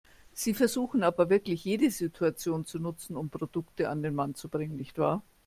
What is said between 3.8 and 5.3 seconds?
an den Mann zu bringen, nicht wahr?